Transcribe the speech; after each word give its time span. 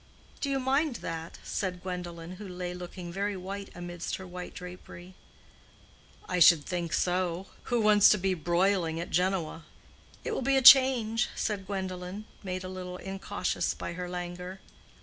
"Do 0.39 0.49
you 0.49 0.59
mind 0.59 0.95
that?" 1.05 1.37
said 1.43 1.83
Gwendolen, 1.83 2.37
who 2.37 2.47
lay 2.47 2.73
looking 2.73 3.13
very 3.13 3.37
white 3.37 3.69
amidst 3.75 4.15
her 4.15 4.25
white 4.25 4.55
drapery. 4.55 5.13
"I 6.27 6.39
should 6.39 6.65
think 6.65 6.91
so. 6.91 7.45
Who 7.65 7.81
wants 7.81 8.09
to 8.09 8.17
be 8.17 8.33
broiling 8.33 8.99
at 8.99 9.11
Genoa?" 9.11 9.63
"It 10.23 10.31
will 10.31 10.41
be 10.41 10.57
a 10.57 10.61
change," 10.63 11.29
said 11.35 11.67
Gwendolen, 11.67 12.25
made 12.41 12.63
a 12.63 12.67
little 12.67 12.97
incautious 12.97 13.75
by 13.75 13.93
her 13.93 14.09
languor. 14.09 14.59